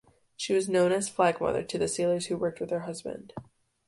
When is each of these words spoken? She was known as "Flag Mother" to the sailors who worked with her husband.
She 0.35 0.55
was 0.55 0.67
known 0.67 0.91
as 0.91 1.09
"Flag 1.09 1.39
Mother" 1.39 1.61
to 1.61 1.77
the 1.77 1.87
sailors 1.87 2.25
who 2.25 2.35
worked 2.35 2.59
with 2.59 2.71
her 2.71 2.79
husband. 2.79 3.33